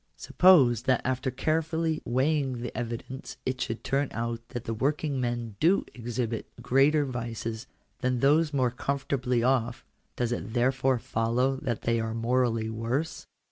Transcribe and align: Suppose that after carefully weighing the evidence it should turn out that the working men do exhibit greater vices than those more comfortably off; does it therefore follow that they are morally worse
Suppose 0.17 0.81
that 0.89 1.01
after 1.05 1.29
carefully 1.29 2.01
weighing 2.05 2.63
the 2.63 2.75
evidence 2.75 3.37
it 3.45 3.61
should 3.61 3.83
turn 3.83 4.07
out 4.13 4.41
that 4.49 4.63
the 4.63 4.73
working 4.73 5.21
men 5.21 5.57
do 5.59 5.85
exhibit 5.93 6.47
greater 6.59 7.05
vices 7.05 7.67
than 7.99 8.19
those 8.19 8.51
more 8.51 8.71
comfortably 8.71 9.43
off; 9.43 9.85
does 10.15 10.31
it 10.31 10.53
therefore 10.53 10.97
follow 10.97 11.57
that 11.57 11.83
they 11.83 11.99
are 11.99 12.15
morally 12.15 12.67
worse 12.67 13.27